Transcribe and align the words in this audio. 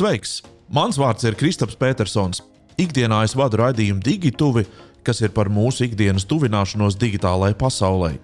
Sveiks! 0.00 0.38
Mans 0.72 0.96
vārds 0.96 1.26
ir 1.28 1.34
Kristaps 1.36 1.76
Petersons. 1.76 2.38
Ikdienā 2.80 3.18
es 3.26 3.34
vadu 3.36 3.58
raidījumu 3.60 4.00
Digituvi, 4.00 4.62
kas 5.04 5.18
ir 5.20 5.32
par 5.36 5.50
mūsu 5.52 5.84
ikdienas 5.84 6.24
tuvināšanos 6.30 6.94
digitālajai 6.96 7.58
pasaulē. 7.60 8.14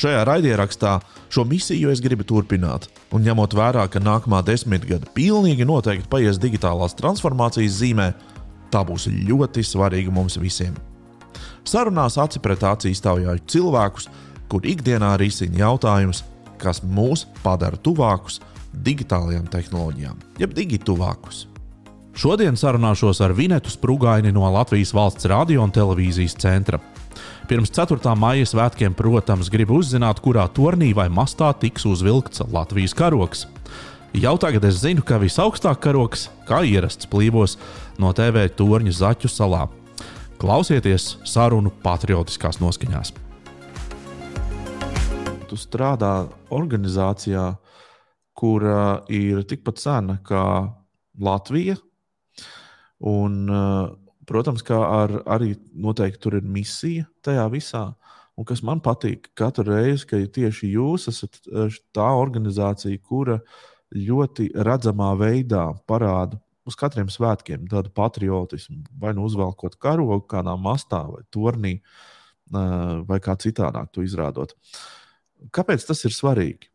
Šajā 0.00 0.22
raidierakstā 0.24 0.94
šo 1.28 1.44
misiju 1.50 1.90
es 1.92 2.00
gribu 2.00 2.24
turpināt, 2.24 2.86
un 3.12 3.26
ņemot 3.26 3.52
vērā, 3.58 3.84
ka 3.92 4.00
nākamā 4.00 4.40
desmitgade 4.46 5.10
pilnīgi 5.12 5.66
noteikti 5.68 6.08
paies 6.08 6.40
digitālās 6.40 6.96
transformācijas 6.96 7.76
zīmē, 7.82 8.08
tā 8.72 8.80
būs 8.80 9.10
ļoti 9.12 9.66
svarīga 9.68 10.14
mums 10.16 10.38
visiem. 10.40 10.78
Sarunās 11.68 12.16
aci 12.24 12.40
pret 12.40 12.64
acī 12.70 12.94
stāvjāju 12.96 13.44
cilvēkus, 13.52 14.08
kur 14.48 14.64
ikdienā 14.64 15.12
risina 15.20 15.66
jautājumus, 15.66 16.24
kas 16.56 16.80
mūs 16.80 17.26
padara 17.44 17.76
tuvākus 17.76 18.40
digitālajām 18.72 19.48
tehnoloģijām, 19.52 20.20
jeb 20.40 20.54
digituvākus. 20.56 21.46
Šodien 22.12 22.58
sarunāšos 22.60 23.22
ar 23.24 23.32
Vinetu 23.32 23.72
Sprūgaini 23.72 24.34
no 24.36 24.44
Latvijas 24.52 24.92
valsts 24.92 25.28
radio 25.32 25.62
un 25.64 25.72
televīzijas 25.72 26.36
centra. 26.36 26.80
Pirms 27.48 27.72
4. 27.72 28.12
maija 28.16 28.44
svētkiem, 28.48 28.92
protams, 28.96 29.48
gribu 29.52 29.78
uzzināt, 29.80 30.20
kurā 30.24 30.44
tornī 30.52 30.92
vai 30.96 31.08
mastā 31.12 31.50
tiks 31.56 31.86
uzvilkts 31.88 32.44
Latvijas 32.52 32.94
karoks. 32.96 33.46
Jau 34.12 34.34
tagad 34.36 34.64
es 34.68 34.82
zinu, 34.82 35.00
ka 35.00 35.16
visaugstāk 35.16 35.80
karoks, 35.86 36.26
kā 36.44 36.60
ierasts 36.68 37.08
plīvos, 37.08 37.56
no 37.96 38.12
TV 38.12 38.44
torņa 38.52 38.92
Zaķu 38.98 39.30
salā. 39.32 39.64
Klausieties 40.36 41.16
sarunu 41.24 41.72
patriotiskās 41.84 42.60
noskaņās. 42.60 43.14
Tu 45.48 45.56
strādā 45.56 46.26
organizācijā, 46.52 47.54
kura 48.38 49.02
ir 49.12 49.42
tikpat 49.48 49.80
sena 49.82 50.18
kā 50.26 50.44
Latvija. 51.20 51.76
Un, 53.02 53.42
protams, 54.28 54.62
ka 54.66 54.78
ar, 55.02 55.16
arī 55.34 55.56
noteikti 55.74 56.22
tur 56.22 56.38
ir 56.38 56.46
misija 56.46 57.08
tajā 57.24 57.48
visā. 57.52 57.84
Un 58.38 58.46
kas 58.48 58.62
man 58.64 58.80
patīk, 58.80 59.28
katru 59.36 59.66
reizi, 59.68 60.06
kad 60.08 60.30
tieši 60.32 60.70
jūs 60.72 61.10
esat 61.10 61.36
tā 61.92 62.08
organizācija, 62.16 63.02
kura 63.04 63.40
ļoti 63.92 64.48
redzamā 64.56 65.12
veidā 65.20 65.66
parāda 65.88 66.40
uz 66.68 66.78
katriem 66.78 67.10
svētkiem 67.12 67.66
tādu 67.68 67.92
patriotismu, 67.94 68.82
vai 69.02 69.12
nu 69.16 69.26
uzvelkot 69.28 69.76
karogu 69.82 70.22
kādā 70.30 70.54
mastā, 70.56 71.02
vai 71.10 71.22
tornī, 71.34 71.74
vai 72.48 73.20
kā 73.22 73.36
citādāk 73.36 73.92
to 73.92 74.04
izrādot. 74.06 74.54
Kāpēc 75.52 75.84
tas 75.88 76.04
ir 76.06 76.14
svarīgi? 76.14 76.71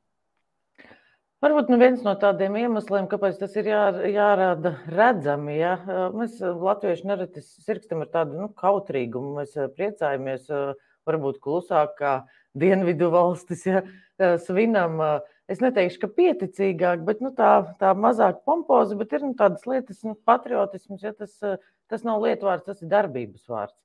Varbūt 1.37 1.67
nu 1.69 1.77
viens 1.77 1.99
no 2.01 2.15
tādiem 2.17 2.55
iemesliem, 2.57 3.05
kāpēc 3.11 3.35
tas 3.37 3.53
ir 3.59 3.67
jā, 3.69 3.81
jārāda 4.09 4.71
redzami. 4.89 5.59
Ja? 5.59 5.75
Mēs 6.09 6.39
latvieši 6.41 7.05
nereti 7.05 7.43
sirkstam 7.45 8.01
ar 8.01 8.09
tādu 8.09 8.39
nu, 8.39 8.47
kautrīgumu. 8.57 9.35
Mēs 9.37 9.51
priecājamies, 9.77 10.47
varbūt 11.05 11.37
klusāk 11.43 11.93
kā 11.99 12.13
dienvidu 12.57 13.11
valstis, 13.13 13.67
ja 13.69 13.83
svinam. 14.41 14.97
Es 15.47 15.61
neteikšu, 15.61 15.99
ka 16.01 16.09
pieticīgāk, 16.15 17.03
bet 17.05 17.21
nu, 17.23 17.29
tā, 17.37 17.51
tā 17.79 17.93
mazāk 17.95 18.41
pompozi, 18.49 18.97
bet 18.99 19.13
ir 19.13 19.21
nu, 19.23 19.35
tādas 19.37 19.69
lietas, 19.69 20.01
nu, 20.03 20.15
patriotisms, 20.27 21.05
ja 21.05 21.13
tas, 21.15 21.37
tas 21.87 22.03
nav 22.03 22.25
lietvārds, 22.25 22.65
tas 22.65 22.81
ir 22.81 22.89
darbības 22.91 23.45
vārds. 23.47 23.77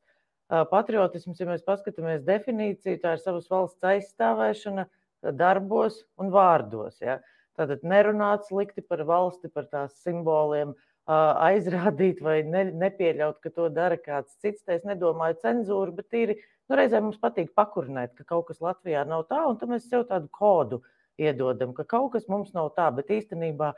Patriotisms, 0.73 1.36
ja 1.39 1.47
mēs 1.53 1.62
paskatāmies 1.69 2.25
definīciju, 2.25 2.97
tā 3.05 3.14
ir 3.14 3.23
savas 3.23 3.47
valsts 3.53 3.92
aizstāvēšana 3.92 4.89
darbos 5.36 6.00
un 6.19 6.33
vārdos. 6.34 6.98
Ja? 7.05 7.20
Tātad 7.58 7.84
nerunāt 7.84 8.47
slikti 8.48 8.84
par 8.84 9.05
valsti, 9.08 9.50
par 9.53 9.69
tās 9.69 9.98
simboliem, 10.05 10.72
aizrādīt 11.06 12.22
vai 12.22 12.42
ne, 12.47 12.64
nepieļaut, 12.78 13.41
ka 13.42 13.50
to 13.50 13.69
dara 13.75 13.98
kāds 13.98 14.36
cits. 14.40 14.63
Es 14.70 14.85
nedomāju 14.86 15.40
cenzūru, 15.42 15.95
bet 15.96 16.08
tīri 16.14 16.39
nu, 16.39 16.77
reizēm 16.79 17.08
mums 17.08 17.20
patīk 17.20 17.52
pakurnēt, 17.58 18.14
ka 18.17 18.24
kaut 18.24 18.48
kas 18.48 18.63
Latvijā 18.63 19.05
nav 19.08 19.27
tā, 19.30 19.42
un 19.48 19.58
tad 19.58 19.73
mēs 19.73 19.89
sev 19.90 20.07
tādu 20.08 20.30
kodu 20.33 20.80
iedodam, 21.20 21.74
ka 21.74 21.85
kaut 21.85 22.13
kas 22.14 22.29
mums 22.30 22.55
nav 22.55 22.73
tā, 22.77 22.89
bet 22.95 23.11
īstenībā 23.13 23.73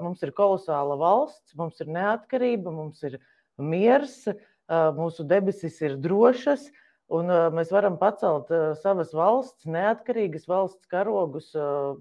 mums 0.00 0.22
ir 0.22 0.32
kolosāla 0.36 0.96
valsts, 1.00 1.56
mums 1.58 1.80
ir 1.82 1.90
neatkarība, 1.92 2.70
mums 2.72 3.02
ir 3.04 3.18
miers, 3.58 4.22
mūsu 4.70 5.26
debesis 5.28 5.80
ir 5.82 5.98
drošas. 6.00 6.70
Un 7.12 7.28
mēs 7.52 7.68
varam 7.68 7.98
pacelt 8.00 8.48
savas 8.80 9.10
valsts, 9.12 9.66
neatkarīgas 9.68 10.46
valsts 10.48 10.88
karogus 10.88 11.50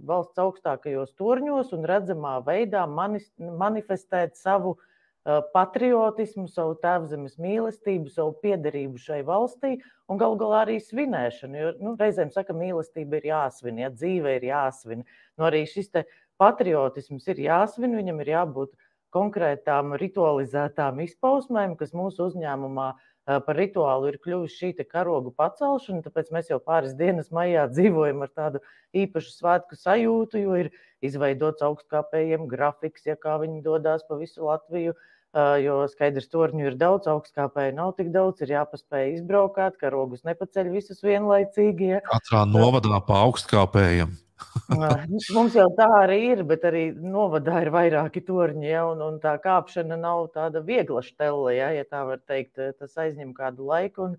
valsts 0.08 0.40
augstākajos 0.40 1.12
torņos 1.20 1.74
un 1.76 1.84
redzamā 1.90 2.38
veidā 2.46 2.86
manis, 2.88 3.28
manifestēt 3.38 4.40
savu 4.40 4.78
patriotismu, 5.24 6.48
savu 6.52 6.78
tēvzemes 6.84 7.36
mīlestību, 7.40 8.12
savu 8.12 8.34
piederību 8.44 9.00
šai 9.00 9.22
valstī 9.28 9.78
un 10.12 10.20
galu 10.20 10.40
galā 10.40 10.64
arī 10.66 10.80
svinēšanu. 10.84 11.60
Jo 11.60 11.76
nu, 11.84 11.96
reizēm 12.00 12.32
saka, 12.32 12.56
mīlestība 12.56 13.20
ir 13.20 13.30
jāsvin, 13.32 13.84
ja 13.84 13.92
dzīve 13.92 14.38
ir 14.40 14.50
jāsvin. 14.52 15.06
Nu, 15.36 15.48
arī 15.48 15.64
šis 15.68 15.92
patriotisms 16.40 17.28
ir 17.32 17.44
jāsvin, 17.44 17.96
viņam 18.00 18.20
ir 18.24 18.34
jābūt 18.38 18.76
konkrētām 19.14 19.94
ritualizētām 20.00 21.04
izpausmēm, 21.06 21.76
kas 21.80 21.92
mūsu 21.96 22.32
uzņēmumā 22.32 22.92
ir 22.96 23.10
par 23.26 23.56
rituālu 23.56 24.10
ir 24.12 24.18
kļuvusi 24.24 24.58
šī 24.60 24.86
karogu 24.90 25.32
pacelšana. 25.38 26.04
Tāpēc 26.06 26.32
mēs 26.36 26.50
jau 26.52 26.60
pāris 26.64 26.96
dienas 27.00 27.32
maijā 27.32 27.68
dzīvojam 27.76 28.26
ar 28.26 28.34
tādu 28.36 28.64
īpašu 28.94 29.32
svētku 29.38 29.80
sajūtu, 29.80 30.42
jo 30.44 30.58
ir 30.66 30.72
izveidots 31.04 31.64
augstkāpējiem 31.64 32.48
grafiks, 32.52 33.08
ja 33.08 33.16
kā 33.20 33.38
viņi 33.42 33.64
dodas 33.64 34.06
pa 34.08 34.20
visu 34.20 34.48
Latviju. 34.48 34.96
Jo 35.34 35.80
skaidrs, 35.90 36.28
torņu 36.30 36.68
ir 36.68 36.76
daudz, 36.78 37.08
augstkāpēju 37.10 37.74
nav 37.74 37.96
tik 37.98 38.12
daudz, 38.14 38.44
ir 38.46 38.52
jāpaspēj 38.54 39.16
izbraukāt, 39.16 39.80
karogus 39.82 40.22
nepaceļ 40.28 40.70
visus 40.76 41.02
vienlaicīgi. 41.02 41.88
Ja. 41.96 42.02
Katrā 42.06 42.44
novadā 42.46 43.00
pa 43.08 43.24
augstkāpējiem. 43.26 44.12
Mums 45.34 45.56
jau 45.58 45.66
tā 45.78 45.88
arī 46.04 46.20
ir, 46.36 46.44
bet 46.46 46.68
arī 46.70 46.84
novadā 46.94 47.64
ir 47.64 47.72
vairāki 47.74 48.22
torņi, 48.28 48.68
ja, 48.70 48.84
un, 48.92 49.02
un 49.02 49.18
tā 49.24 49.34
kāpšana 49.42 49.98
nav 49.98 50.28
tāda 50.36 50.62
viegla 50.66 51.02
štelle, 51.06 51.56
ja, 51.58 51.72
ja 51.74 51.86
tā 51.90 52.04
var 52.12 52.22
teikt. 52.30 52.62
Tas 52.78 52.94
aizņem 53.02 53.34
kādu 53.34 53.66
laiku, 53.72 54.12
un, 54.12 54.18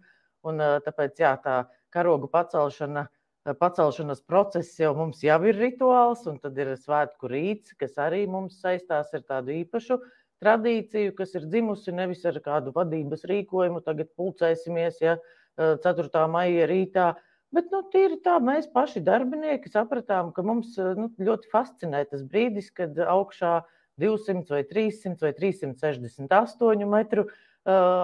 un 0.50 0.64
tāpēc 0.82 1.22
jā, 1.22 1.36
tā 1.44 1.60
karogu 1.94 2.26
pacelšana, 2.32 3.06
pacelšanas 3.60 4.24
process 4.26 4.74
jau 4.80 4.94
mums 4.98 5.22
jau 5.22 5.38
ir 5.46 5.62
rituāls, 5.62 6.26
un 6.26 6.42
tad 6.42 6.58
ir 6.58 6.74
svētku 6.74 7.30
rīts, 7.30 7.78
kas 7.78 7.94
arī 8.02 8.24
mums 8.26 8.58
saistās 8.64 9.14
ar 9.14 9.22
tādu 9.28 9.54
īpašu 9.60 10.00
tradīciju, 10.42 11.14
kas 11.18 11.36
ir 11.38 11.46
dzimusi 11.50 11.94
nevis 11.94 12.24
ar 12.26 12.40
kādu 12.44 12.72
vadības 12.74 13.26
rīkojumu, 13.30 13.84
tagad 13.84 14.10
pulcēsimies, 14.18 14.98
ja 15.04 15.18
4. 15.58 16.26
maija 16.30 16.66
rītā, 16.66 17.12
Bet 17.54 17.70
nu, 17.70 17.84
tīri 17.92 18.16
tā, 18.24 18.40
mēs 18.42 18.66
paši 18.74 18.98
darbinieki 19.06 19.70
sapratām, 19.70 20.32
ka 20.34 20.42
mums 20.42 20.72
nu, 20.98 21.06
ļoti 21.22 21.50
fascinē 21.52 22.00
tas 22.10 22.24
brīdis, 22.26 22.72
kad 22.74 22.98
augšā 22.98 23.60
200 24.02 24.50
vai 24.50 24.64
300 24.66 25.22
vai 25.22 25.30
368 25.36 26.88
metru 26.90 27.28
uh, 27.28 27.36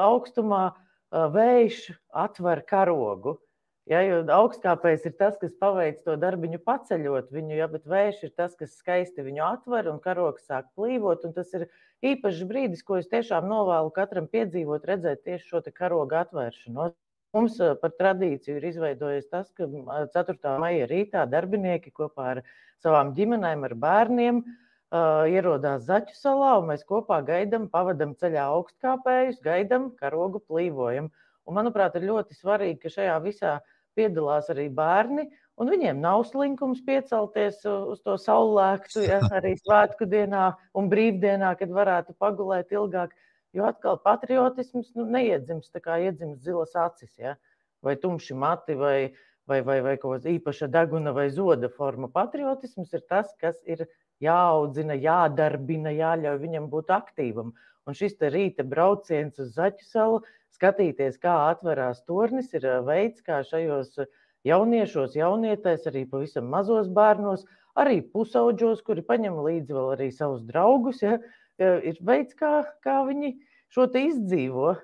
augstumā 0.07 0.63
uh, 0.71 1.25
vējš 1.35 1.81
atver 2.15 2.63
karogu. 2.69 3.41
Ja, 3.89 4.03
jo 4.05 4.21
augstākais 4.35 5.07
ir 5.09 5.15
tas, 5.19 5.39
kas 5.41 5.55
paveic 5.59 6.03
to 6.05 6.15
darbiņu 6.21 6.61
paceļot 6.67 7.31
viņu, 7.33 7.55
ja, 7.57 7.67
bet 7.73 7.89
vējš 7.89 8.25
ir 8.29 8.33
tas, 8.37 8.53
kas 8.59 8.77
skaisti 8.77 9.25
viņu 9.25 9.43
atver 9.47 9.89
un 9.91 9.99
karogs 10.05 10.45
sāk 10.47 10.69
plīvot. 10.77 11.25
Tas 11.35 11.55
ir 11.57 11.65
īpašs 12.07 12.45
brīdis, 12.51 12.85
ko 12.87 13.01
es 13.01 13.09
tiešām 13.11 13.49
novēlu 13.51 13.91
katram 13.97 14.29
piedzīvot, 14.31 14.85
redzēt 14.87 15.25
tieši 15.25 15.49
šo 15.49 15.63
karogu 15.75 16.21
atvēršanos. 16.21 16.95
Mums 17.35 17.61
par 17.81 17.93
tradīciju 17.95 18.57
ir 18.59 18.65
izveidojies 18.73 19.29
tas, 19.31 19.51
ka 19.55 19.69
4. 19.71 20.55
maija 20.59 20.89
rītā 20.91 21.23
darbinieki 21.31 21.93
kopā 21.95 22.25
ar 22.33 22.41
savām 22.83 23.13
ģimenēm, 23.15 23.63
ar 23.69 23.75
bērniem 23.85 24.41
uh, 24.43 25.31
ierodās 25.31 25.85
Zaķu 25.87 26.17
salā, 26.19 26.57
un 26.59 26.73
mēs 26.73 26.83
kopā 26.89 27.21
gaidām, 27.27 27.69
pavadām 27.71 28.17
ceļā 28.19 28.49
augstkāpējus, 28.57 29.39
gaidām 29.47 29.93
karogu 30.01 30.43
plīvojumu. 30.51 31.13
Un, 31.51 31.57
manuprāt, 31.59 31.97
ir 31.99 32.07
ļoti 32.07 32.37
svarīgi, 32.39 32.79
ka 32.85 32.93
šajā 32.95 33.17
visā 33.25 33.57
piedalās 33.99 34.51
arī 34.53 34.69
bērni, 34.71 35.27
un 35.59 35.71
viņiem 35.73 35.99
nav 35.99 36.23
slinkums 36.29 36.85
piecelties 36.87 37.65
uz 37.67 38.01
to 38.07 38.15
saulēktu, 38.23 39.03
ja 39.03 39.19
arī 39.39 39.57
svētku 39.59 40.07
dienā 40.07 40.53
un 40.79 40.91
brīvdienā, 40.93 41.57
kad 41.59 41.75
varētu 41.75 42.15
pagulēt 42.23 42.71
ilgāk. 42.77 43.17
Jo 43.51 43.67
atkal 43.67 43.99
patriotisms 43.99 44.93
nu, 44.95 45.09
neiedzimst 45.11 45.73
tā 45.75 45.83
kā 45.83 45.97
iedzimst 46.05 46.45
zilas 46.47 46.77
acis, 46.79 47.11
ja? 47.19 47.35
vai 47.83 47.97
tumši 47.99 48.37
mati, 48.39 48.77
vai, 48.79 49.11
vai, 49.51 49.59
vai, 49.67 49.81
vai 49.83 49.97
kaut 49.99 50.21
kāda 50.21 50.31
īpaša 50.37 50.69
deguna 50.71 51.11
vai 51.17 51.27
zoda 51.35 51.71
forma. 51.73 52.07
Patriotisms 52.13 52.93
ir 52.95 53.03
tas, 53.11 53.33
kas 53.41 53.59
ir 53.67 53.89
jāaudzina, 54.23 54.95
jādarbina, 54.95 55.91
jāļauj 55.97 56.39
viņam 56.45 56.71
būt 56.71 56.93
aktīvam. 56.95 57.51
Un 57.89 57.97
šis 57.97 58.15
rīta 58.21 58.63
brauciens 58.63 59.41
uz 59.41 59.57
Zaķu 59.57 59.89
salu, 59.89 60.21
skatīties, 60.57 61.19
kā 61.23 61.35
atverās 61.51 62.03
tornis, 62.09 62.51
ir 62.57 62.67
veids, 62.87 63.23
kā 63.27 63.41
šajos 63.47 64.01
jauniešos, 64.49 65.17
jaunietēs, 65.19 65.87
arī 65.91 66.07
pavisam 66.11 66.49
mazos 66.53 66.89
bērnos, 66.93 67.47
arī 67.79 68.01
pusauģos, 68.03 68.83
kuri 68.87 69.05
paņem 69.07 69.39
līdzi 69.45 69.77
vēl 69.77 69.95
arī 69.97 70.11
savus 70.15 70.43
draugus. 70.49 71.03
Ja, 71.05 71.19
ir 71.61 71.99
veids, 72.01 72.37
kā, 72.39 72.63
kā 72.85 73.01
viņi 73.09 73.35
šo 73.73 73.89
izdzīvo. 74.01 74.77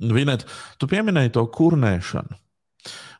Vinet, 0.00 0.46
tu 0.80 0.88
pieminēji 0.88 1.34
to 1.36 1.44
kurnēšanu. 1.52 2.38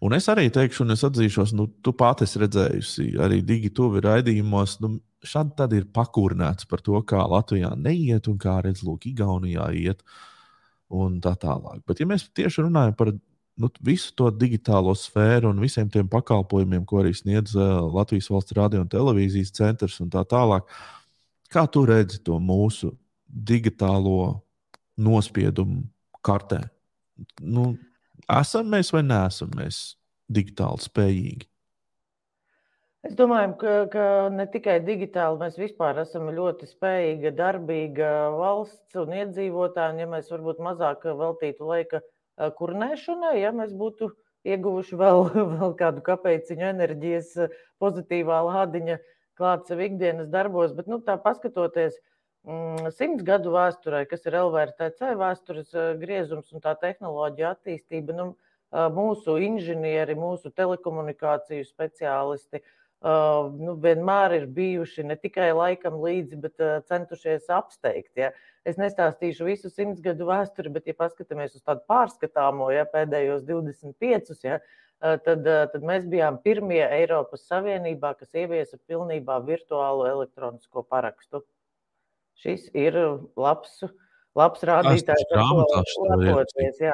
Un 0.00 0.16
es 0.16 0.30
arī 0.32 0.46
teikšu, 0.48 0.86
un 0.86 0.94
es 0.94 1.04
atzīšos, 1.04 1.52
nu, 1.52 1.66
tu 1.84 1.92
pati 1.92 2.24
esi 2.24 2.40
redzējusi 2.40 3.06
arī 3.20 3.42
digitāli 3.44 4.00
raidījumos. 4.06 4.78
Nu, 4.80 4.94
Šādi 5.26 5.56
tad 5.58 5.74
ir 5.76 5.88
pakurnēts 5.92 6.68
par 6.68 6.80
to, 6.84 6.96
kā 7.04 7.20
Latvijā 7.28 7.74
neiet 7.76 8.28
un 8.30 8.38
kā 8.40 8.60
redz, 8.64 8.84
lūk, 8.86 9.04
Igaunijā 9.10 9.66
iet 9.76 10.00
un 10.90 11.18
tā 11.22 11.34
tālāk. 11.38 11.82
Bet, 11.86 12.00
ja 12.00 12.08
mēs 12.08 12.24
tieši 12.34 12.64
runājam 12.64 12.96
par 12.96 13.12
nu, 13.60 13.70
visu 13.84 14.14
to 14.16 14.30
digitālo 14.32 14.94
sfēru 14.96 15.50
un 15.52 15.60
visiem 15.62 15.90
tiem 15.92 16.08
pakalpojumiem, 16.10 16.86
ko 16.88 17.02
arī 17.02 17.12
sniedz 17.16 17.54
uh, 17.58 17.84
Latvijas 17.92 18.30
valsts 18.32 18.56
radio 18.56 18.82
un 18.84 18.90
televīzijas 18.90 19.52
centrs 19.56 20.00
un 20.00 20.10
tā 20.12 20.24
tālāk, 20.28 20.68
kā 21.52 21.66
tu 21.68 21.84
redzi 21.88 22.22
to 22.24 22.40
mūsu 22.40 22.94
digitālo 23.28 24.40
nospiedumu 25.00 25.84
kartē? 26.24 26.62
Nu, 27.44 27.74
esam 28.40 28.72
mēs 28.72 28.94
vai 28.94 29.04
neesam 29.04 29.52
mēs 29.58 29.82
digitāli 30.32 30.88
spējīgi? 30.88 31.50
Es 33.08 33.14
domāju, 33.16 33.54
ka, 33.60 33.74
ka 33.92 34.06
ne 34.34 34.44
tikai 34.52 34.76
digitāli, 34.84 35.38
mēs 35.40 35.56
vispār 35.56 36.02
esam 36.02 36.28
ļoti 36.36 36.68
spējīga, 36.68 37.32
darbīga 37.38 38.10
valsts 38.36 38.98
un 39.00 39.14
iedzīvotāji. 39.16 39.94
Un 39.94 40.02
ja 40.02 40.08
mēs 40.10 40.28
varbūt 40.32 40.60
mazāk 40.64 41.06
veltītu 41.08 41.70
laika 41.70 42.02
kurnēšanai, 42.58 43.38
ja 43.40 43.54
mēs 43.56 43.72
būtu 43.72 44.10
ieguvuši 44.44 45.00
vēl, 45.00 45.24
vēl 45.56 45.74
kādu 45.80 46.04
kapeiciņu 46.04 46.68
enerģijas, 46.74 47.32
pozitīvā 47.80 48.44
lādiņa 48.50 49.00
klāt 49.40 49.68
sev 49.70 49.80
ikdienas 49.80 50.28
darbos, 50.28 50.76
bet 50.76 50.88
nu, 50.92 51.00
tā 51.04 51.16
paskatoties, 51.20 51.96
Mm, 52.48 52.88
simts 52.96 53.24
gadu 53.26 53.50
vēsturē, 53.52 54.06
kas 54.08 54.22
ir 54.24 54.38
LVRTC 54.38 55.10
vēstures 55.20 55.74
griezums 56.00 56.54
un 56.54 56.62
tā 56.64 56.72
tehnoloģija 56.80 57.50
attīstība, 57.52 58.14
nu, 58.16 58.28
mūsu 58.96 59.34
inženieri, 59.44 60.16
mūsu 60.16 60.52
telekomunikāciju 60.56 61.66
speciālisti 61.68 62.62
eh, 62.62 62.70
nu, 63.00 63.74
vienmēr 63.80 64.34
ir 64.36 64.46
bijuši 64.52 65.06
ne 65.08 65.16
tikai 65.16 65.50
laikam 65.56 66.00
līdzi, 66.02 66.36
bet 66.42 66.64
centušies 66.88 67.48
apsteigt. 67.52 68.12
Ja. 68.18 68.30
Es 68.68 68.76
nestāstīšu 68.76 69.46
visu 69.48 69.70
simts 69.72 70.02
gadu 70.04 70.26
vēsturi, 70.28 70.72
bet, 70.74 70.90
ja 70.90 70.96
paskatāmies 70.98 71.56
uz 71.56 71.64
tādu 71.64 71.80
pārskatāmo, 71.88 72.68
ja 72.74 72.84
pēdējos 72.84 73.46
25, 73.48 74.34
ja, 74.44 74.58
tad, 75.00 75.48
tad 75.72 75.86
mēs 75.86 76.04
bijām 76.12 76.36
pirmie 76.44 76.82
Eiropas 76.84 77.46
Savienībā, 77.48 78.12
kas 78.20 78.36
ieviesa 78.36 78.76
pilnībā 78.84 79.40
virtuālo 79.46 80.04
elektronisko 80.10 80.84
parakstu. 80.84 81.40
Šis 82.40 82.68
ir 82.76 82.96
labs, 83.36 83.80
labs 84.36 84.62
rādītājs, 84.64 85.24
ar 85.32 85.48
ko 85.48 86.12
lepoties. 86.20 86.84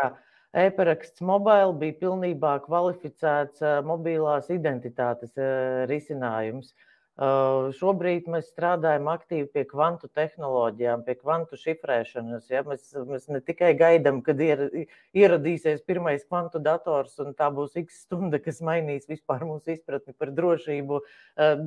E-paraksts 0.56 1.20
mobile 1.20 1.75
bija 1.76 1.99
pilnībā 2.00 2.55
kvalificēts 2.64 3.61
mobilās 3.85 4.47
identitātes 4.55 5.35
risinājums. 5.91 6.70
Uh, 7.17 7.70
šobrīd 7.73 8.26
mēs 8.29 8.50
strādājam 8.50 9.06
aktīvi 9.08 9.47
pie 9.53 9.62
kvantu 9.69 10.08
tehnoloģijām, 10.12 11.03
pie 11.05 11.14
kvantu 11.17 11.56
šifrēšanas. 11.61 12.50
Ja? 12.53 12.61
Mēs, 12.69 12.91
mēs 13.08 13.29
ne 13.32 13.41
tikai 13.44 13.70
gaidām, 13.76 14.20
kad 14.25 14.41
ir, 14.44 14.64
ieradīsies 15.17 15.81
pirmais 15.88 16.25
kvantu 16.29 16.61
dators, 16.61 17.17
un 17.25 17.32
tā 17.37 17.49
būs 17.56 17.76
x 17.81 18.03
stunda, 18.05 18.41
kas 18.41 18.61
mainīs 18.64 19.08
vispār 19.08 19.44
mūsu 19.49 19.73
izpratni 19.76 20.12
par 20.12 20.32
drošību 20.37 21.03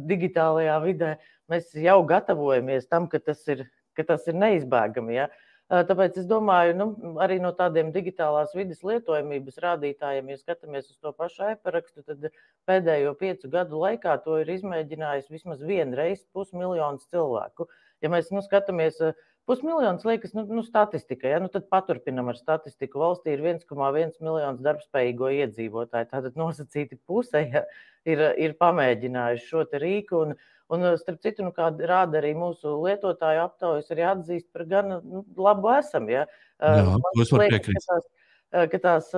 digitālajā 0.10 0.80
vidē. 0.86 1.12
Mēs 1.50 1.74
jau 1.78 1.98
gatavojamies 2.10 2.90
tam, 2.90 3.10
ka 3.10 3.22
tas 3.22 3.42
ir, 3.50 3.66
ka 3.98 4.06
tas 4.14 4.30
ir 4.30 4.38
neizbēgami. 4.38 5.18
Ja? 5.18 5.30
Uh, 5.30 5.49
Tāpēc 5.70 6.16
es 6.18 6.26
domāju, 6.26 6.74
nu, 6.74 6.86
arī 7.22 7.36
no 7.42 7.52
tādiem 7.54 7.92
digitālās 7.94 8.56
vidas 8.58 8.80
lietojamības 8.82 9.60
rādītājiem, 9.62 10.32
ja 10.34 10.38
skatāmies 10.40 10.88
uz 10.90 10.96
to 10.98 11.12
pašu 11.14 11.52
e-parakstu, 11.52 12.02
tad 12.08 12.26
pēdējo 12.66 13.12
piecu 13.20 13.52
gadu 13.54 13.84
laikā 13.84 14.16
to 14.24 14.40
ir 14.42 14.50
izmēģinājis 14.56 15.30
vismaz 15.30 15.62
vienreiz 15.62 16.24
pusmiljons 16.34 17.06
cilvēku. 17.14 17.70
Ja 18.02 18.10
mēs 18.10 18.32
nu, 18.34 18.42
skatāmies, 18.42 18.98
pusmiljons 19.46 20.10
liekas, 20.10 20.34
nu, 20.34 20.48
nu 20.50 20.66
statistika, 20.66 21.30
ja, 21.36 21.38
nu, 21.44 21.54
tad 21.54 21.70
paturpinam 21.70 22.34
ar 22.34 22.42
statistiku. 22.42 23.04
Valstī 23.06 23.38
ir 23.38 23.46
1,1 23.46 24.18
miljonus 24.26 24.66
darbspējīgo 24.66 25.30
iedzīvotāju. 25.44 26.10
Tātad 26.16 26.40
nosacīti 26.40 26.98
pusē 27.06 27.46
ja, 27.46 27.68
ir, 28.10 28.26
ir 28.42 28.58
pamēģinājuši 28.58 29.52
šo 29.54 29.68
rīku. 29.86 30.26
Un, 30.26 30.40
Un, 30.70 30.86
eh, 30.86 30.96
starp 31.02 31.18
citu, 31.26 31.42
nu, 31.48 31.52
kā 31.56 31.72
rāda 31.74 32.20
arī 32.20 32.36
mūsu 32.38 32.76
lietotāju 32.84 33.42
aptaujas, 33.42 33.90
arī 33.90 34.06
atzīst 34.12 34.52
par 34.54 34.68
gan 34.70 34.92
nu, 35.02 35.24
labu 35.38 35.72
esam. 35.74 36.10
Ja? 36.14 36.28
Jā, 36.62 36.84
eh, 36.84 37.08
tas 37.18 37.32
var 37.34 37.46
piekrist. 37.50 37.88
Ka 37.88 37.96
tās, 37.96 38.10
eh, 38.54 38.68
ka 38.70 38.80
tās 38.84 39.10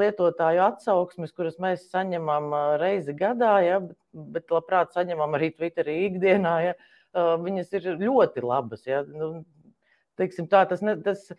lietotāju 0.00 0.64
atsauksmes, 0.66 1.34
kuras 1.36 1.60
mēs 1.62 1.86
saņemam 1.92 2.50
reizi 2.82 3.14
gadā, 3.14 3.54
ja, 3.62 3.78
bet, 3.80 3.96
bet 4.34 4.50
labprāt 4.50 4.98
saņemam 4.98 5.38
arī 5.38 5.52
Twitterī 5.54 5.96
ikdienā, 6.10 6.56
ja, 6.64 6.74
viņas 7.14 7.72
ir 7.78 7.92
ļoti 8.02 8.42
labas. 8.42 8.82
Ja. 8.86 9.04
Nu, 9.06 9.44
teiksim, 10.18 10.50
tā, 10.50 10.66
tas, 10.68 10.82
ne, 10.82 10.96
tas, 11.06 11.30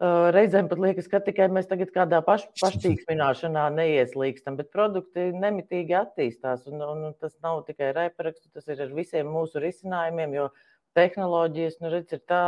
Reizēm 0.00 0.70
pat 0.70 0.80
liekas, 0.80 1.10
ka 1.12 1.18
tikai 1.20 1.50
mēs 1.52 1.66
tagad 1.68 1.90
kādā 1.92 2.22
paš, 2.24 2.46
paštīksmināšanā 2.62 3.66
neieslīgstam, 3.74 4.56
bet 4.56 4.70
produkti 4.72 5.26
nemitīgi 5.36 5.96
attīstās. 5.98 6.64
Un, 6.72 6.80
un 6.80 7.14
tas 7.20 7.34
nav 7.44 7.66
tikai 7.66 7.92
reparakstu, 7.96 8.48
tas 8.54 8.70
ir 8.72 8.80
ar 8.86 8.94
visiem 8.96 9.28
mūsu 9.28 9.60
risinājumiem, 9.60 10.38
jo 10.38 10.48
tehnoloģijas 10.96 11.78
nu, 11.84 11.92
redz, 11.92 12.16
ir 12.16 12.24
tā, 12.24 12.42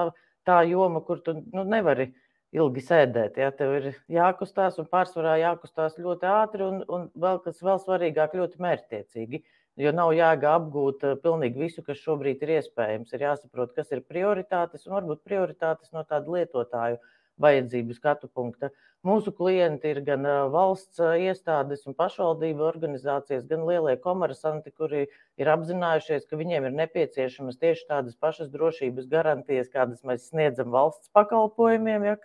tā 0.49 0.63
joma, 0.71 1.05
kur 1.05 1.21
tu 1.21 1.37
nu, 1.53 1.67
nevari 1.69 2.15
ilgi 2.57 2.87
sēdēt. 2.89 3.37
Ja? 3.37 3.53
Tev 3.53 3.77
ir 3.83 3.93
jākustās 4.13 4.81
un 4.81 4.89
pārsvarā 4.89 5.37
jākustās 5.45 6.01
ļoti 6.01 6.33
ātri 6.33 6.65
un, 6.65 6.83
un 6.89 7.09
vēl 7.21 7.45
kas 7.45 7.61
vēl 7.61 7.85
svarīgāk, 7.85 8.37
ļoti 8.41 8.65
mērķtiecīgi. 8.65 9.45
Jo 9.81 9.93
nav 9.97 10.11
jēga 10.13 10.57
apgūt 10.59 11.05
pilnīgi 11.21 11.67
visu, 11.67 11.85
kas 11.85 12.01
šobrīd 12.01 12.43
ir 12.45 12.59
iespējams. 12.59 13.13
Ir 13.13 13.25
jāsaprot, 13.29 13.73
kas 13.77 13.93
ir 13.93 14.05
prioritātes 14.05 14.85
un 14.89 14.97
varbūt 14.99 15.25
prioritātes 15.25 15.93
no 15.97 16.05
tāda 16.09 16.33
lietotāju 16.33 16.99
vajadzību 17.43 17.97
skatu 17.97 18.31
punkta. 18.33 18.71
Mūsu 19.03 19.33
klienti 19.35 19.91
ir 19.91 19.99
gan 20.07 20.27
valsts 20.55 21.01
iestādes 21.03 21.83
un 21.91 21.97
pašvaldību 21.99 22.63
organizācijas, 22.69 23.49
gan 23.51 23.65
lielie 23.67 23.97
komersanti, 24.05 24.71
kuri 24.71 25.09
ir 25.43 25.51
apzinājušies, 25.57 26.29
ka 26.31 26.39
viņiem 26.39 26.69
ir 26.69 26.77
nepieciešamas 26.79 27.59
tieši 27.59 27.89
tādas 27.89 28.15
pašas 28.15 28.53
drošības 28.55 29.11
garantijas, 29.11 29.73
kādas 29.75 30.07
mēs 30.07 30.29
sniedzam 30.31 30.71
valsts 30.75 31.11
pakalpojumiem, 31.19 32.07
ja, 32.13 32.17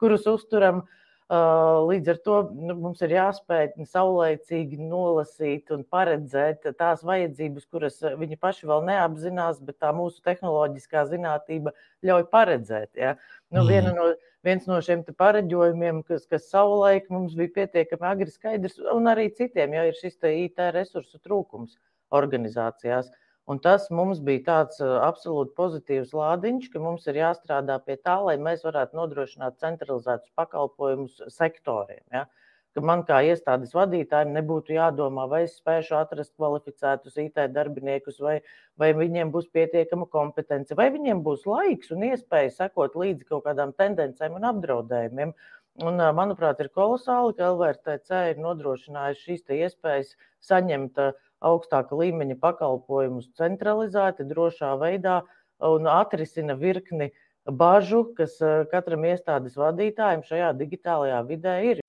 kurus 0.00 0.24
uzturam. 0.32 0.86
Līdz 1.32 2.08
ar 2.12 2.18
to 2.20 2.34
mums 2.52 3.00
ir 3.00 3.14
jāspēj 3.14 3.70
saulēcīgi 3.88 4.76
nolasīt 4.76 5.72
un 5.72 5.80
paredzēt 5.88 6.66
tās 6.76 7.00
vajadzības, 7.00 7.64
kuras 7.72 7.96
viņi 8.20 8.36
paši 8.36 8.68
vēl 8.68 8.84
neapzinās, 8.84 9.62
bet 9.64 9.78
tā 9.80 9.94
mūsu 9.96 10.20
tehnoloģiskā 10.20 11.06
zinātnība 11.08 11.72
ļauj 12.04 12.26
paredzēt. 12.28 12.90
Ja. 13.00 13.14
Nu, 13.48 13.64
mm. 13.64 13.88
no, 13.96 14.10
viens 14.44 14.68
no 14.68 14.82
šiem 14.84 15.00
pareģojumiem, 15.16 16.02
kas, 16.04 16.28
kas 16.28 16.50
savulaik 16.52 17.08
mums 17.08 17.32
bija 17.38 17.56
pietiekami 17.56 18.10
agri 18.10 18.28
skaidrs, 18.28 18.76
un 18.92 19.08
arī 19.08 19.30
citiem, 19.32 19.72
ja 19.72 19.88
ir 19.88 19.96
šis 19.96 20.20
IT 20.28 20.60
resursu 20.76 21.22
trūkums 21.24 21.78
organizācijās. 22.12 23.08
Un 23.50 23.58
tas 23.60 23.90
mums 23.92 24.22
bija 24.24 24.44
tāds 24.46 24.80
absolūti 24.80 25.52
pozitīvs 25.58 26.14
lādiņš, 26.16 26.70
ka 26.72 26.80
mums 26.80 27.04
ir 27.10 27.20
jāstrādā 27.20 27.76
pie 27.84 27.98
tā, 28.00 28.16
lai 28.24 28.38
mēs 28.40 28.64
varētu 28.64 28.96
nodrošināt 28.96 29.60
centralizētus 29.60 30.32
pakalpojumus 30.38 31.20
sektoriem. 31.34 32.00
Ja? 32.12 32.24
Uh, 32.24 32.44
ka 32.74 32.82
man 32.82 33.04
kā 33.06 33.20
iestādes 33.28 33.74
vadītājiem 33.76 34.32
nebūtu 34.34 34.74
jādomā, 34.74 35.28
vai 35.30 35.44
es 35.46 35.56
spēšu 35.60 35.96
atrast 36.00 36.32
kvalificētus 36.34 37.18
IT 37.22 37.38
darbiniekus, 37.54 38.18
vai, 38.22 38.38
vai 38.80 38.90
viņiem 38.98 39.30
būs 39.34 39.46
pietiekama 39.54 40.08
kompetence, 40.10 40.74
vai 40.78 40.88
viņiem 40.94 41.22
būs 41.26 41.46
laiks 41.46 41.92
un 41.94 42.06
iespēja 42.10 42.54
sekot 42.56 42.96
līdzi 42.98 43.28
kaut 43.30 43.46
kādām 43.46 43.74
tendencēm 43.78 44.34
un 44.40 44.48
apdraudējumiem. 44.50 45.34
Un, 45.82 45.98
manuprāt, 46.14 46.60
ir 46.62 46.70
kolosāli, 46.74 47.34
ka 47.38 47.50
LVRTC 47.50 48.18
ir 48.32 48.42
nodrošinājuši 48.42 49.24
šīs 49.24 49.56
iespējas 49.56 50.12
saņemt 50.46 51.00
augstāka 51.44 51.98
līmeņa 52.00 52.38
pakalpojumus 52.42 53.30
centralizēti, 53.38 54.26
drošā 54.30 54.72
veidā 54.80 55.20
un 55.64 55.88
atrisina 55.90 56.56
virkni 56.58 57.12
bažu, 57.44 58.06
kas 58.16 58.38
katram 58.72 59.04
iestādes 59.08 59.56
vadītājam 59.60 60.24
šajā 60.26 60.52
digitālajā 60.60 61.24
vidē 61.28 61.58
ir. 61.70 61.84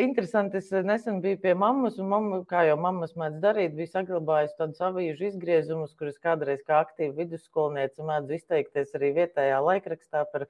Interesanti, 0.00 0.58
es 0.58 0.68
nesen 0.84 1.22
biju 1.24 1.38
pie 1.40 1.52
mammas, 1.56 1.96
un 2.02 2.10
mamma, 2.10 2.40
kā 2.48 2.66
jau 2.68 2.74
mammas 2.76 3.14
mēdz 3.16 3.38
darīt, 3.40 3.76
bija 3.78 3.88
saglabājusi 3.94 4.58
tādus 4.58 4.82
avīžu 4.84 5.28
izgriezumus, 5.30 5.94
kurus 5.96 6.18
kādreiz 6.20 6.60
kā 6.66 6.82
aktīva 6.84 7.14
vidusskolniece 7.22 8.04
mēdz 8.04 8.34
izteikties 8.36 8.92
arī 8.98 9.12
vietējā 9.22 9.60
laikrakstā 9.64 10.26
par 10.32 10.44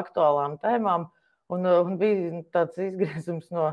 aktuālām 0.00 0.56
tēmām. 0.64 1.06
Un, 1.52 1.66
un 1.68 1.96
bija 2.00 2.42
tāds 2.54 2.78
izgriezums 2.80 3.50
no 3.52 3.70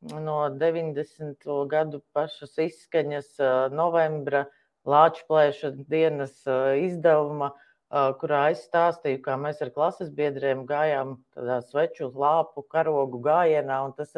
no 0.00 0.36
90. 0.48 1.66
gadu 1.68 2.00
pašas 2.12 2.56
izskaņas 2.58 3.34
novembra 3.76 4.46
Lāča 4.88 5.26
plēša 5.28 5.74
dienas 5.92 6.38
izdevuma, 6.80 7.50
kurā 8.20 8.46
es 8.54 8.62
stāstīju, 8.64 9.18
kā 9.26 9.34
mēs 9.36 9.60
ar 9.60 9.72
klases 9.74 10.08
biedriem 10.08 10.62
gājām 10.64 11.18
tādā 11.36 11.58
sveču 11.66 12.08
lāpu 12.16 12.64
karogu 12.64 13.20
gājienā. 13.26 13.82
Tas 13.98 14.14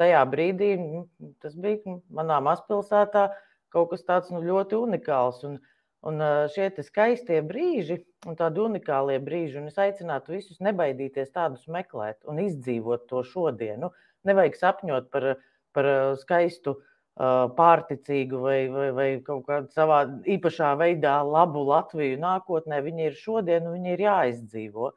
tajā 0.00 0.22
brīdī, 0.32 0.70
nu, 0.80 1.04
tas 1.44 1.58
bija 1.60 1.98
manā 2.08 2.38
mazpilsētā, 2.46 3.26
kaut 3.74 3.90
kas 3.92 4.06
tāds 4.08 4.32
nu, 4.32 4.40
ļoti 4.40 4.80
unikāls. 4.80 5.44
Un, 5.44 5.60
un 6.06 6.22
šie 6.54 6.70
skaistie 6.86 7.40
brīži 7.42 7.98
un 8.26 8.36
tādi 8.38 8.62
unikālie 8.62 9.18
brīži, 9.22 9.58
un 9.60 9.70
es 9.70 9.78
aicinātu 9.80 10.36
visus 10.36 10.60
nebaidīties 10.64 11.32
tādus 11.34 11.66
meklēt 11.66 12.22
un 12.28 12.38
izdzīvot 12.42 13.08
to 13.10 13.24
šodienu. 13.26 13.90
Nevajag 14.28 14.58
sapņot 14.58 15.10
par, 15.14 15.32
par 15.74 15.90
skaistu 16.20 16.76
pārticīgu 17.18 18.40
vai, 18.44 18.58
vai, 18.70 18.88
vai 18.94 19.08
kaut 19.26 19.46
kādā 19.48 19.66
savā 19.74 20.04
īpašā 20.36 20.70
veidā 20.78 21.18
labu 21.26 21.64
Latviju 21.66 22.18
nākotnē. 22.22 22.78
Viņi 22.84 23.08
ir 23.08 23.18
šodien, 23.18 23.66
un 23.66 23.78
viņi 23.78 23.94
ir 23.96 24.04
jāizdzīvo. 24.06 24.92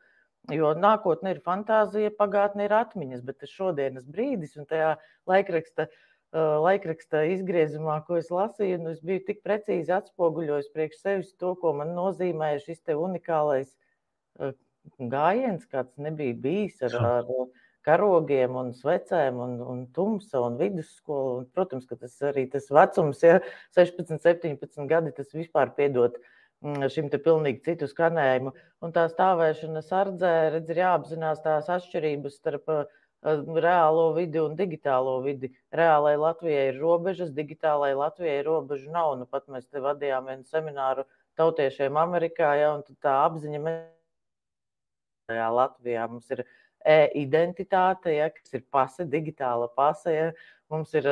Jo 0.54 0.72
nākotnē 0.78 1.36
ir 1.36 1.42
fantāzija, 1.46 2.14
pagātnē 2.18 2.66
ir 2.66 2.74
atmiņas, 2.78 3.26
bet 3.26 3.42
tas 3.42 3.54
šodienas 3.54 4.06
brīdis 4.10 4.56
un 4.58 4.70
tajā 4.70 4.96
laikraksta, 5.30 5.88
laikraksta 6.34 7.26
izgriezumā, 7.34 7.98
ko 8.08 8.18
es 8.22 8.30
lasīju, 8.32 8.78
nu 8.84 8.94
es 8.96 9.02
biju 9.04 9.26
tik 9.28 9.42
precīzi 9.44 9.92
atspoguļojis 9.92 10.72
priekš 10.76 11.02
sevis 11.02 11.34
to, 11.36 11.56
ko 11.60 11.74
man 11.76 11.92
nozīmē 11.98 12.54
šis 12.64 12.80
te 12.88 12.96
unikālais 12.96 13.74
gājiens, 15.12 15.68
kāds 15.68 15.98
nebija 16.00 16.38
bijis 16.40 16.80
ar, 16.88 16.96
ar 17.04 17.34
karogiem 17.86 18.56
un 18.56 18.72
svecēm 18.78 19.40
un, 19.42 19.56
un 19.74 19.86
tumsa 19.96 20.42
un 20.46 20.58
vidusskola. 20.60 21.42
Un, 21.42 21.48
protams, 21.54 21.88
ka 21.90 21.98
tas 22.00 22.16
arī 22.32 22.48
tas 22.52 22.70
vecums, 22.72 23.24
ja 23.26 23.42
16, 23.78 24.22
17 24.22 24.88
gadi, 24.90 25.14
tas 25.18 25.34
vispār 25.36 25.74
piedod 25.78 26.18
mm, 26.64 26.88
šim 26.94 27.10
te 27.12 27.20
pilnīgi 27.22 27.64
citu 27.68 27.90
skanējumu. 27.92 28.54
Un 28.86 28.96
tā 28.96 29.08
stāvēšana 29.12 29.84
sardzē, 29.86 30.34
redz, 30.56 30.72
ir 30.72 30.84
jāapzinās 30.86 31.44
tās 31.46 31.70
atšķirības 31.74 32.38
starp 32.40 32.72
uh, 32.72 33.01
reālo 33.24 34.14
vidi 34.16 34.40
un 34.42 34.56
digitālo 34.58 35.22
vidi. 35.24 35.52
Reālai 35.74 36.18
Latvijai 36.18 36.68
ir 36.72 36.80
robežas, 36.82 37.32
digitālai 37.32 37.94
Latvijai 37.96 38.44
robežu 38.44 38.92
nav. 38.92 39.18
Nu, 39.20 39.26
pat 39.26 39.48
mēs 39.48 39.68
te 39.70 39.80
vadījām 39.80 40.26
vienu 40.28 40.44
semināru 40.44 41.06
tautiešiem 41.38 41.98
Amerikā, 41.98 42.56
ja, 42.60 42.74
un 42.76 42.84
tā 43.02 43.24
apziņa 43.26 43.60
mēs 43.62 43.86
Latvijā 45.32 46.08
mums 46.10 46.32
ir 46.32 46.44
e-identitāte, 46.86 48.16
ja, 48.16 48.30
kas 48.34 48.54
ir 48.58 48.66
pase, 48.72 49.06
digitāla 49.06 49.70
pase. 49.76 50.16
Ja. 50.16 50.32
Mums 50.72 50.94
ir 50.96 51.06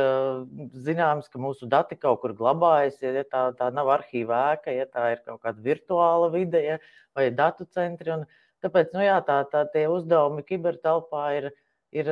zināms, 0.72 1.28
ka 1.28 1.39
mūsu 1.39 1.68
dati 1.68 1.98
kaut 2.00 2.22
kur 2.22 2.34
glabājas, 2.34 3.01
ja 3.04 3.24
tā, 3.28 3.50
tā 3.60 3.70
nav 3.75 3.89
arhīva 3.92 4.54
ēka, 4.56 4.72
ja 4.72 4.86
tā 4.88 5.10
ir 5.13 5.24
kaut 5.25 5.42
kāda 5.44 5.60
virtuāla 5.62 6.30
vide 6.32 6.62
ja, 6.63 6.78
vai 7.13 7.28
datu 7.30 7.68
centri. 7.68 8.13
Un 8.16 8.24
tāpēc 8.63 8.94
nu, 8.96 9.04
jā, 9.04 9.18
tā, 9.28 9.42
tā, 9.51 9.66
tie 9.74 9.84
uzdevumi 9.92 10.46
kibertelpā 10.48 11.25
ir, 11.42 11.50
ir 11.96 12.10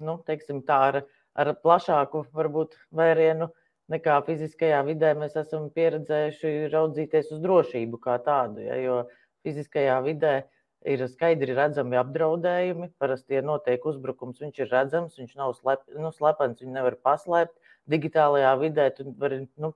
nu, 0.00 0.18
teiksim, 0.26 0.62
tā, 0.66 0.78
ar, 0.90 1.00
ar 1.38 1.54
plašāku 1.62 2.26
varbūt, 2.36 2.76
vērienu 2.94 3.50
nekā 3.92 4.18
fiziskajā 4.26 4.82
vidē 4.86 5.14
mēs 5.18 5.36
esam 5.40 5.68
pieredzējuši 5.74 6.52
raudzīties 6.72 7.32
uz 7.34 7.42
drošību 7.44 8.00
kā 8.04 8.18
tādu. 8.24 8.62
Ja, 8.66 8.76
jo 8.82 9.00
fiziskajā 9.46 9.98
vidē 10.04 10.34
ir 10.88 11.04
skaidri 11.10 11.56
redzami 11.56 11.98
apdraudējumi. 12.00 12.92
Parasti, 13.00 13.38
ja 13.38 13.44
notiek 13.44 13.84
uzbrukums, 13.88 14.42
viņš 14.44 14.62
ir 14.62 14.72
redzams, 14.72 15.18
viņš 15.18 15.34
nav 15.40 15.56
slep, 15.58 15.84
nu, 15.96 16.12
slepens, 16.14 16.60
viņu 16.62 16.76
nevar 16.76 16.98
paslēpt. 17.04 17.56
Digitālajā 17.88 18.52
vidē 18.60 18.90
tu 18.96 19.08
vari 19.18 19.42
nu, 19.56 19.72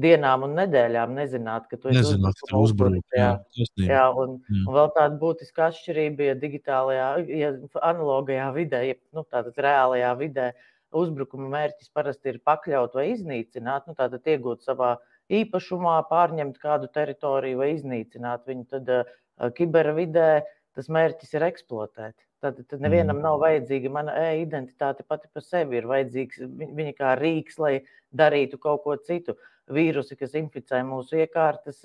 dienām 0.00 0.44
un 0.46 0.54
nedēļām 0.58 1.14
nezināt, 1.16 1.66
ka 1.70 1.78
tu 1.80 1.90
esi 1.92 2.16
uzbrucis. 2.56 3.04
Jā, 3.16 3.30
jā, 3.56 3.66
jā, 3.80 4.04
un, 4.12 4.36
jā. 4.44 4.62
un 4.62 4.76
vēl 4.76 4.90
tāda 4.96 5.18
būtiska 5.20 5.70
atšķirība, 5.70 6.30
ja 6.30 6.38
digitālajā, 6.40 7.10
ja 7.32 7.52
analogajā 7.80 8.48
vidē, 8.56 8.82
ja 8.90 8.96
nu, 9.16 9.24
tātad 9.24 9.56
reālajā 9.66 10.12
vidē 10.20 10.50
uzbrukuma 10.96 11.48
mērķis 11.52 11.92
parasti 11.96 12.32
ir 12.32 12.42
pakļaut 12.46 12.94
vai 12.96 13.10
iznīcināt, 13.14 13.88
nu, 13.88 13.96
tātad 13.98 14.28
iegūt 14.28 14.66
savā 14.66 14.96
īpašumā, 15.32 15.96
pārņemt 16.10 16.60
kādu 16.62 16.90
teritoriju 16.92 17.62
vai 17.62 17.72
iznīcināt 17.74 18.46
viņu, 18.46 18.68
tad 18.70 18.92
uh, 18.92 19.16
kibervidē 19.56 20.30
tas 20.76 20.88
mērķis 20.92 21.34
ir 21.36 21.48
eksploatēt. 21.48 22.16
Tad, 22.44 22.58
tad 22.68 22.82
nevienam 22.84 23.16
mm. 23.16 23.24
nav 23.24 23.38
vajadzīga 23.40 23.90
mana 23.90 24.14
e-identitāte 24.28 25.06
pati 25.08 25.28
par 25.32 25.42
sevi. 25.42 25.78
Ir 25.80 25.88
vajadzīgs 25.88 26.42
viņa 26.76 26.92
kā 26.98 27.14
rīks, 27.18 27.56
lai 27.58 27.78
darītu 28.12 28.60
kaut 28.60 28.84
ko 28.84 28.96
citu. 29.08 29.34
Vīrusi, 29.72 30.14
kas 30.18 30.36
inficē 30.38 30.82
mūsu 30.86 31.18
iekārtas, 31.24 31.80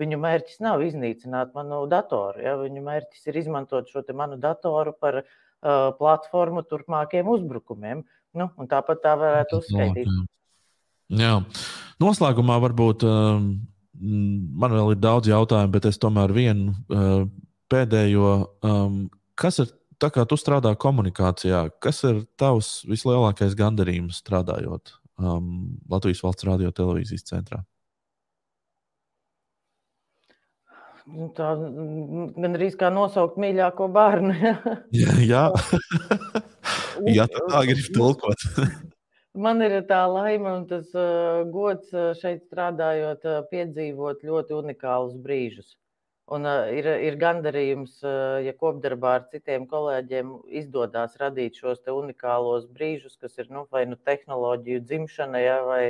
viņu 0.00 0.18
mērķis 0.20 0.60
nav 0.64 0.82
iznīcināt 0.84 1.54
manu 1.56 1.84
datoru. 1.88 2.42
Ja? 2.44 2.56
Viņu 2.60 2.84
mērķis 2.84 3.30
ir 3.32 3.40
izmantot 3.40 3.88
šo 3.88 4.04
manu 4.16 4.36
datoru 4.40 4.92
par 4.92 5.22
uh, 5.22 5.26
platformu 5.96 6.64
turpmākiem 6.68 7.28
uzbrukumiem. 7.32 8.04
Nu, 8.36 8.48
tāpat 8.68 9.02
tā 9.04 9.16
varētu 9.20 9.60
uzskaitīt. 9.62 10.08
Jā. 11.12 11.38
Noslēgumā 12.00 12.56
varbūt 12.60 13.04
Mm, 14.02 14.56
man 14.58 14.72
vēl 14.74 14.94
ir 14.94 15.02
daudz 15.02 15.28
jautājumu, 15.30 15.72
bet 15.74 15.86
es 15.90 16.00
tomēr 16.00 16.32
vienu 16.34 16.72
uh, 16.72 17.26
pēdējo. 17.70 18.32
Um, 18.64 19.04
kas 19.38 19.60
ir 19.62 19.70
tā 20.02 20.08
kā 20.14 20.24
tu 20.28 20.38
strādā 20.40 20.72
komunikācijā? 20.80 21.66
Kas 21.82 22.02
ir 22.08 22.24
tavs 22.40 22.80
vislielākais 22.88 23.54
gandarījums 23.58 24.22
strādājot 24.24 24.96
um, 25.18 25.78
Latvijas 25.90 26.22
valsts 26.24 26.48
radio 26.48 26.72
televīzijas 26.74 27.26
centrā? 27.28 27.62
Nu, 31.02 31.26
tā 31.34 31.50
gan 31.58 32.54
arī 32.54 32.68
kā 32.78 32.92
nosaukt 32.94 33.38
mīļāko 33.42 33.88
bērnu. 33.92 34.36
jā, 35.02 35.16
jā. 35.26 35.44
jā 37.16 37.26
tā 37.32 37.62
grib 37.66 37.88
tulkot. 37.96 38.46
Man 39.44 39.64
ir 39.64 39.78
tā 39.88 40.02
laime 40.12 40.50
un 40.52 40.66
tas 40.68 40.90
uh, 40.92 41.42
gods 41.48 41.88
uh, 41.96 42.12
šeit 42.20 42.44
strādājot, 42.44 43.24
uh, 43.24 43.40
piedzīvot 43.48 44.26
ļoti 44.28 44.58
unikālus 44.58 45.16
brīžus. 45.24 45.72
Un 46.32 46.46
uh, 46.48 46.70
ir, 46.72 46.86
ir 47.04 47.16
gandarījums, 47.20 47.98
uh, 48.06 48.38
ja 48.40 48.54
kopdarbā 48.56 49.16
ar 49.18 49.24
citiem 49.32 49.66
kolēģiem 49.68 50.30
izdodas 50.62 51.18
radīt 51.20 51.58
šos 51.60 51.82
unikālos 51.92 52.64
brīžus, 52.72 53.18
kas 53.20 53.36
ir 53.42 53.50
nu, 53.52 53.66
vai 53.74 53.82
nu 53.90 53.98
tehnoloģiju 54.08 54.80
dzimšana, 54.86 55.42
ja, 55.42 55.58
vai, 55.66 55.82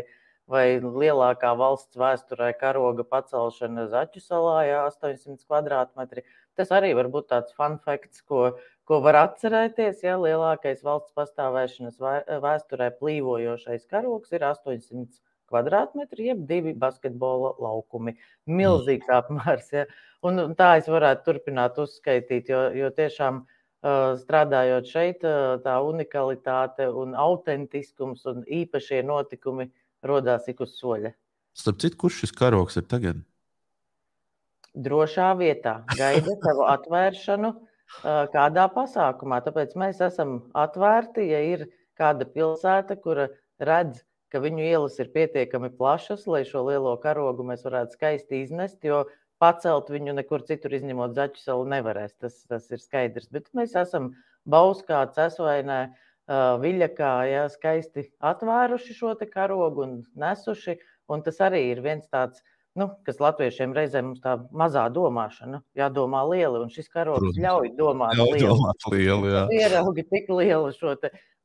vai 0.50 0.64
lielākā 0.82 1.52
valsts 1.60 2.00
vēsturē 2.00 2.50
karoga 2.58 3.06
pacelšana 3.14 3.86
Zaķu 3.94 4.24
salā, 4.24 4.58
ja 4.66 4.82
800 4.88 5.46
kvadrātmetri. 5.46 6.26
Tas 6.58 6.74
arī 6.74 6.90
var 6.98 7.12
būt 7.12 7.30
tāds 7.30 7.54
fun 7.58 7.78
fakts, 7.86 8.24
ko, 8.26 8.56
ko 8.88 8.98
var 9.04 9.20
atcerēties, 9.22 10.02
ja 10.08 10.18
lielākais 10.18 10.82
valsts 10.82 11.14
pastāvēšanas 11.18 12.02
vēsturē 12.48 12.90
plīvojošais 12.98 13.86
karoks 13.94 14.34
ir 14.34 14.50
800 14.50 15.22
kvadrātmetri, 15.52 16.32
jeb 16.32 16.44
divi 16.48 16.74
basketbola 16.74 17.54
laukumi. 17.62 18.16
Milzīgs 18.50 19.08
mm. 19.08 19.18
apmērs. 19.20 19.72
Ja? 19.76 19.86
Un, 20.26 20.40
un 20.42 20.56
tā 20.58 20.74
es 20.80 20.90
varētu 20.90 21.28
turpināt 21.28 21.78
uzskaitīt, 21.82 22.50
jo, 22.52 22.64
jo 22.78 22.90
tiešām 22.96 23.42
uh, 23.44 24.14
strādājot 24.20 24.90
šeit, 24.90 25.26
uh, 25.28 25.58
tā 25.64 25.78
unikalitāte 25.84 26.88
un 26.88 27.16
autentiskums 27.18 28.24
un 28.32 28.46
īpašie 28.46 29.02
notikumi 29.06 29.68
rodās 30.02 30.48
ik 30.50 30.64
uz 30.64 30.74
soļa. 30.80 31.12
Starp 31.52 31.82
citu, 31.82 31.98
kurš 32.00 32.24
šis 32.24 32.32
karoks 32.34 32.80
ir 32.80 32.88
tagad? 32.88 33.20
Drošā 34.72 35.34
vietā 35.36 35.82
gaida 35.98 36.32
savu 36.46 36.64
atvēršanu 36.72 37.52
kādā 38.32 38.66
pasākumā. 38.72 39.42
Tāpēc 39.44 39.74
mēs 39.76 40.00
esam 40.04 40.38
atvērti, 40.56 41.26
ja 41.28 41.42
ir 41.44 41.66
kāda 41.98 42.24
pilsēta, 42.24 42.96
kura 42.96 43.28
redz, 43.60 44.02
ka 44.32 44.40
viņu 44.42 44.64
ielas 44.64 44.98
ir 45.02 45.10
pietiekami 45.14 45.70
plašas, 45.76 46.26
lai 46.30 46.42
šo 46.48 46.64
lielo 46.70 46.94
karogu 47.02 47.44
mēs 47.46 47.64
varētu 47.66 47.98
skaisti 47.98 48.42
iznest, 48.42 48.80
jo 48.84 49.04
pacelt 49.42 49.90
viņu 49.92 50.14
nekur 50.16 50.44
citur 50.48 50.74
izņemot 50.78 51.16
zaķu 51.18 51.42
salu 51.42 51.66
nevarēs. 51.70 52.14
Tas, 52.22 52.38
tas 52.48 52.70
ir 52.72 52.80
skaidrs. 52.82 53.28
Bet 53.34 53.50
mēs 53.58 53.76
esam 53.78 54.12
Bauskā, 54.48 55.04
Cesvainē, 55.14 55.82
Viļakā, 56.62 57.12
ja, 57.28 57.44
skaisti 57.50 58.06
atvēruši 58.24 58.96
šo 58.96 59.16
karogu 59.30 59.84
un 59.84 59.94
nesuši. 60.16 60.78
Un 61.10 61.20
tas 61.26 61.40
arī 61.44 61.64
ir 61.72 61.82
viens 61.84 62.06
tāds 62.08 62.40
nu, 62.78 62.88
kas 63.06 63.20
latviešiem 63.20 63.74
reizēm 63.76 64.10
mums 64.10 64.22
tā 64.24 64.36
mazā 64.56 64.86
domāšana, 64.92 65.60
jādomā 65.76 66.22
lieli, 66.30 66.62
un 66.62 66.72
šis 66.72 66.88
karogs 66.92 67.36
ļauj 67.36 67.72
domāt 67.76 68.16
ļauj 68.16 68.32
lieli. 68.32 68.48
Domāt 68.48 68.86
lieli 68.94 69.34
jā. 69.34 69.42
Ieraugi 69.58 70.06
tik 70.08 70.30
lielu 70.32 70.72
šo 70.76 70.94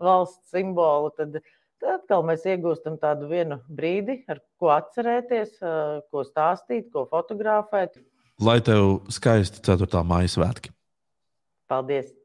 valsts 0.04 0.54
simbolu, 0.54 1.12
tad, 1.18 1.40
tad 1.82 2.00
atkal 2.00 2.26
mēs 2.28 2.46
iegūstam 2.50 2.98
tādu 3.02 3.30
vienu 3.32 3.60
brīdi, 3.70 4.22
ar 4.32 4.42
ko 4.60 4.72
atcerēties, 4.76 5.58
ko 6.12 6.26
stāstīt, 6.28 6.90
ko 6.94 7.06
fotografēt. 7.12 8.00
Lai 8.44 8.60
tev 8.62 9.00
skaisti 9.14 9.64
4. 9.66 10.04
maija 10.06 10.34
svētki! 10.36 10.74
Paldies! 11.68 12.17